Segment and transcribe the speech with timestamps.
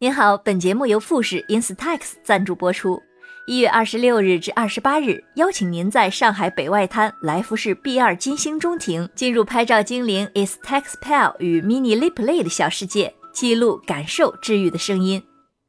[0.00, 3.02] 您好，本节目由富士 Instax 赞助播出。
[3.48, 15.20] 一月二十六日至二十八日，邀请您在上海北外滩来福士 B 二金星中庭，进入拍照精灵 Instax Pal 与 Mini Lip Lay 的小世界，记录、感受治愈的声音。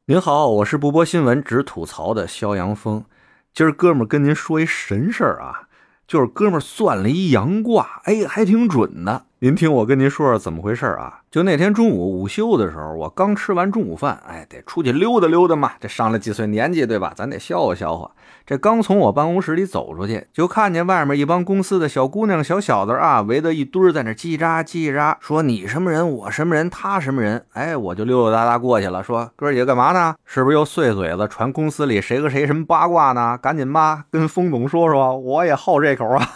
[0.06, 3.04] 您好，我是不播新闻只吐槽的肖阳峰。
[3.52, 5.66] 今儿哥们儿跟您说一神事儿啊，
[6.06, 9.26] 就是哥们儿算了一阳卦，哎，还挺准的。
[9.42, 11.20] 您听我跟您说说怎么回事啊？
[11.30, 15.72] 就那天中午午休的时候，我刚吃完中午饭，哎，得出去溜达溜达嘛。
[15.80, 17.14] 这上了几岁年纪，对吧？
[17.16, 18.10] 咱得消化消化。
[18.44, 27.42] 这刚从我办公室里走出去，就看见外面一帮公司的小姑娘、小小子啊，围着一堆在那叽喳叽喳，说你什么人，我什么人，他什么人。
[27.54, 30.14] 哎，我就溜溜达达过去了，说哥几个干嘛呢？
[30.26, 33.38] 是不是又碎嘴子传公司里谁和谁什么八卦呢？
[33.40, 36.28] 赶紧吧，跟风总说说，我也好这口啊。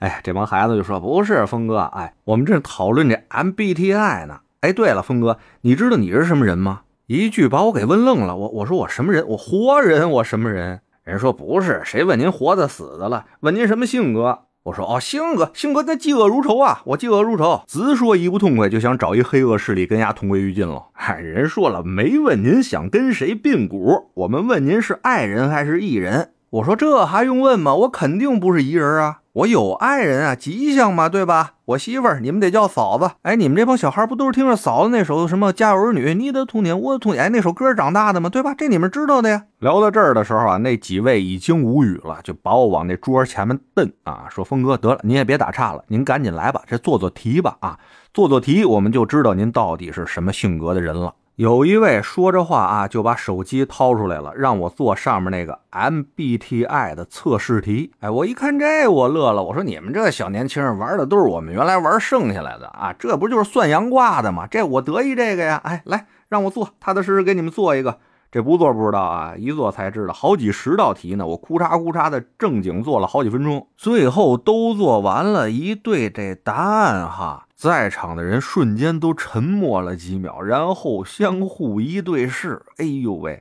[0.00, 4.40] 哎，这帮孩子就说不是峰哥，哎，我们这讨论这 MBTI 呢。
[4.60, 6.82] 哎，对了，峰哥，你知道你是什么人吗？
[7.06, 8.36] 一句把我给问愣了。
[8.36, 9.26] 我我说我什么人？
[9.28, 10.08] 我活人？
[10.10, 10.80] 我什么人？
[11.02, 13.24] 人说不是，谁问您活的死的了？
[13.40, 14.44] 问您什么性格？
[14.62, 16.82] 我说哦，性格性格那嫉恶如仇啊！
[16.84, 20.86] 我嫉恶如仇，直说一不痛快就想找一黑恶势力跟丫同归于尽了。
[20.92, 26.30] 哎，人说了，没问您想跟谁并股，我们问您是爱人还是艺人。
[26.52, 27.74] 我说这还用问吗？
[27.74, 29.20] 我肯定不是一人啊！
[29.32, 31.54] 我有爱人啊，吉祥嘛，对吧？
[31.64, 33.12] 我媳妇儿，你们得叫嫂子。
[33.22, 38.28] 哎，你们这帮小孩不都是听着嫂子那首什么《家有儿女》，你的童年，我的童年，哎，那首歌长大的吗？
[38.28, 38.52] 对吧？
[38.52, 39.44] 这你们知道的呀。
[39.60, 47.78] 聊到这儿的时候啊，那几位已经无语了，就把我往那桌前面瞪啊，说：“峰哥，得了，您也别打岔了，您赶紧来吧，这做做题吧啊，
[48.12, 57.90] 做做题，我们就知道您到底是什么性格的人了。”有一位说着话啊，就把手机掏出来了，让我做上面那个 MBTI 的测试题。
[57.98, 59.42] 哎，我一看这，我乐了。
[59.42, 64.46] 我说你们这小年轻人玩的都是我们原来玩剩下来的啊，这不就是算阳卦的吗？
[64.46, 65.60] 这我得意这个呀。
[65.64, 67.98] 哎，来让我做，踏踏实实给你们做一个。
[68.30, 71.26] 这不做不知道啊，一做才知道，好几十道题呢。
[71.26, 77.48] 我哭嚓哭嚓的正经做了好几分钟，最后都做完了，一对这答案哈。
[77.62, 82.60] 在场的人瞬间都沉默了几秒，然后相互一对视。
[82.78, 83.40] 哎呦喂，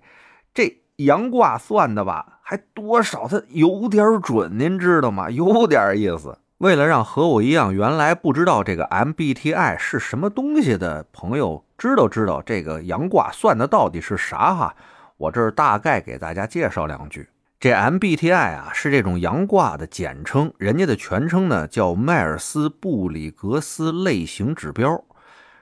[0.53, 5.27] 这阳卦算的吧，还多少他有点准，您知道吗？
[5.31, 6.37] 有点意思。
[6.59, 14.75] 为了让和我一样原来不知道这个 MBTI 是什么东西的朋友知道知道这个阳卦算的到底是啥哈，
[15.17, 17.27] 我这儿大概给大家介绍两句。
[17.61, 25.05] 这 MBTI 啊是这种阳卦的简称，人家的全称呢叫迈尔斯布里格斯类型指标，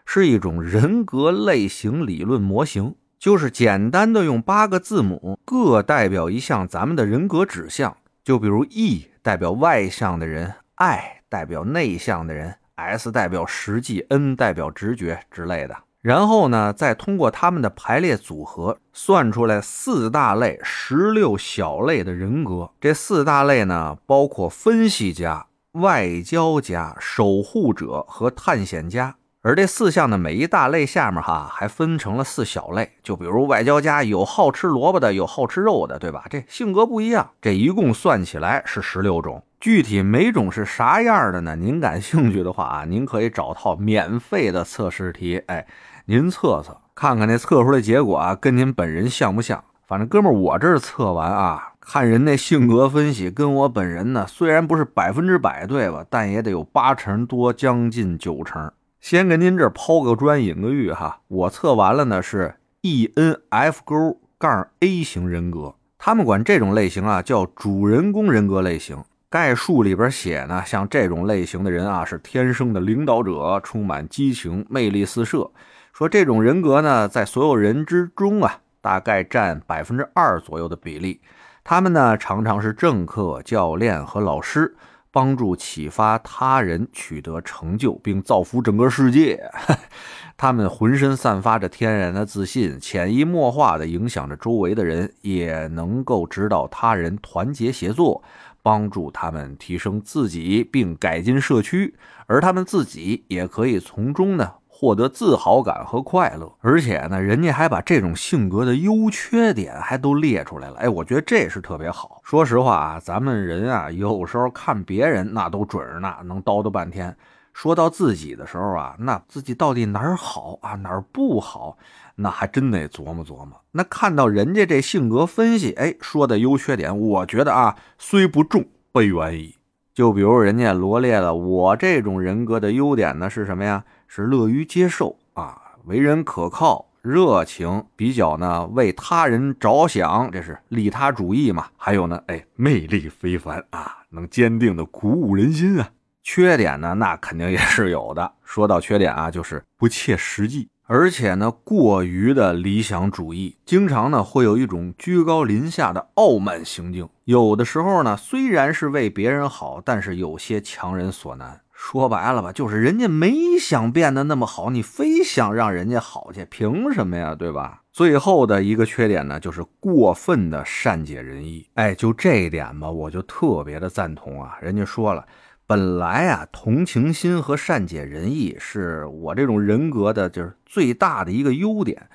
[0.05, 15.75] 是一种人格类型理论模型，就是简单的用八个字母各代表一项咱们的人格指向，就比如 E 代表外向的人，I 代表内向的人，S 代表实际，N 代表直觉之类的。
[16.01, 22.71] 然后呢，再通过他们的排列组合，算出来四大类、十六小类的人格。
[22.79, 29.17] 这四大类呢，包括分析家、外交家、守护者和探险家。
[29.41, 32.91] 而这四项的每一大类下面，哈，还分成了四小类。
[33.03, 36.25] 就比如外交家，有好吃萝卜的，有好吃肉的，对吧？
[36.29, 37.31] 这性格不一样。
[37.41, 39.43] 这一共算起来是十六种。
[39.59, 41.55] 具体每种是啥样的呢？
[41.55, 45.65] 您感兴趣的话啊，您可以找套免费的测试题，哎。
[46.09, 49.63] 您测测看看那测出来结果啊，跟您本人像不像？
[49.85, 58.71] 反正哥们儿，我这测完啊，看人那性格分析跟我本人呢，虽然不是百分之百对吧，但也得有八成多，将近九成。
[58.99, 68.97] 先跟您这抛个砖引个玉哈，我测完了呢是 E N F 勾杠 A 型人格，他们管这种类型啊叫主人公人格类型。
[69.29, 75.51] 概述里边写呢，像这种类型的人啊，是天生的领导者，充满激情，魅力四射。
[75.99, 81.19] 说这种人格呢，在所有人之中啊，大概占百分之二左右的比例。
[81.61, 84.77] 他们呢，常常是政客、教练和老师，
[85.11, 89.43] 帮助启发他人取得成就，并造福整个世界。
[90.37, 98.23] 他们浑身散发着天然的自信，潜移默化地影响着周围的人，也能够指导他人团结协作，
[98.63, 101.93] 帮助他们提升自己并改进社区，
[102.25, 104.53] 而他们自己也可以从中呢。
[104.79, 110.77] 获得自豪感和快乐，而且呢，人家还把这种性格的优缺点还都列出来了。
[110.77, 112.21] 哎，我觉得这是特别好。
[112.23, 117.13] 说实话啊，咱们人啊，有时候看别人那都准儿呢，能叨叨半天。
[117.51, 121.77] 说到自己的时候啊，那自己到底哪儿好啊，哪儿不好，
[122.15, 123.59] 那还真得琢磨琢磨。
[123.71, 129.57] 那看到人家这性格分析，哎，说的优缺点，我觉得啊，虽不中，不远矣。
[129.93, 133.83] 就比如人家罗列了我这种人格的优点呢，是什么呀？
[134.11, 141.67] 是乐于接受啊，为人可靠，热情，比较呢为他人着想，这是利他主义嘛。
[141.77, 145.91] 还有呢，哎，魅力非凡啊，能坚定的鼓舞人心啊。
[146.23, 148.33] 缺点呢，那肯定也是有的。
[148.43, 157.07] 说到缺点啊，就是不切实际，而且呢，过于的理想主义，经常呢会有一种居高临下的傲慢行径。
[157.25, 161.61] 有的时候呢，虽然是为别人好，但是有些强人所难。
[161.81, 167.33] 说白了吧，就是人家没想变得那么好，你非想让人家好去，凭什么呀？
[167.33, 167.83] 对吧？
[167.93, 171.65] 最后的一个缺点呢，就是过分的善解人意。
[171.75, 174.57] 哎，就这一点吧，我就特别的赞同啊。
[174.61, 175.25] 人家说了，
[175.65, 182.09] 本来啊，同情心和善解人意是我这种人格的，就是最大的一个优点。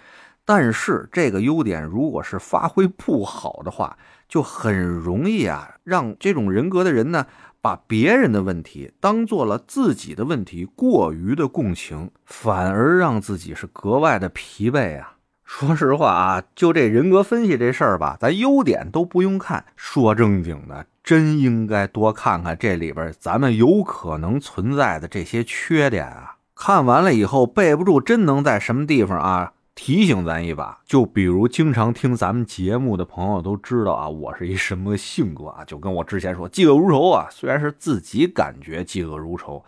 [0.44, 3.96] 但是这个优点如果是发挥不好的话，
[4.28, 7.26] 就很容易啊，让这种人格的人呢。
[7.64, 15.14] 把别人的问题当做了自己的问题，过于的共情，反而让自己是格外的疲惫啊！
[15.46, 26.36] 说实话啊，就这人格分析这事儿吧，咱优点都不用看，说正经的，真应该多看看这里边咱们有可能存在的这些缺点啊！
[26.54, 29.54] 看完了以后背不住，真能在什么地方啊？
[29.74, 35.64] 提醒咱一把，就比如经常听咱们节目的朋友都知道啊，我是一什么性格啊？
[35.64, 37.26] 就跟我之前说，嫉恶如仇啊。
[37.30, 39.64] 虽然是自己感觉嫉恶如仇，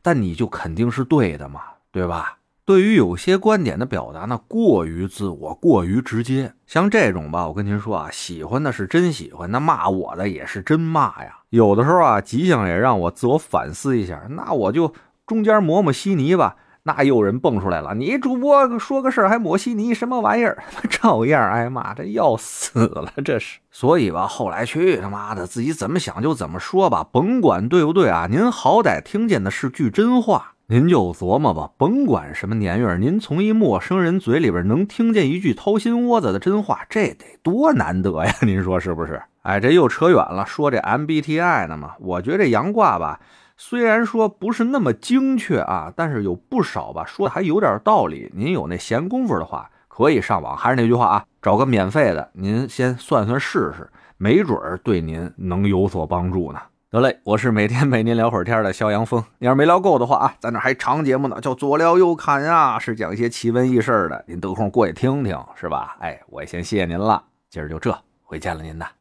[0.00, 1.60] 但你就肯定是对的嘛，
[1.92, 2.38] 对吧？
[2.64, 11.40] 对于有些观点的表达呢，过于自我，过于直接，像这种吧，我跟您说啊，喜欢的是真喜欢，那骂我的也是真骂呀。
[11.50, 14.94] 有的时候啊，吉祥也让我自我反思一下，那我就
[15.26, 16.56] 中间抹抹稀泥吧。
[16.96, 20.60] 那又人蹦出来了，你主播说个事儿还抹稀泥，什么玩意儿？
[20.90, 23.60] 照样挨骂，这要死了，这是。
[23.70, 28.26] 所以吧，后来去他妈的，自己怎么想就怎么说吧，甭管对不对啊。
[28.28, 38.34] 您好歹听见的是句真话，您就琢磨吧，甭管什么年月，您从一陌生人嘴里边能听见一句掏心窝子的真话，这得多难得呀？
[38.42, 39.22] 您说是不是？
[39.42, 43.20] 哎，这又扯远了，说这 MBTI 呢嘛，我觉得这阳卦吧。
[43.62, 48.32] 虽然说不是那么精确啊，但是有不少吧，说的还有点道理。
[48.34, 50.56] 您有那闲工夫的话，可以上网。
[50.56, 56.60] 还是那句话啊，找个免费的，您先算算试试，没准儿对您能有所帮助呢。
[56.90, 59.22] 得嘞，我是每天 陪您聊会儿天的肖阳峰。
[59.38, 65.98] 你要是没聊够的话啊，咱这还长节目呢，叫左聊右侃啊，是讲一些奇闻异事的，您得空过去听听，是吧？
[66.00, 68.99] 哎，我也先谢谢您了，今儿就这，回见了您的。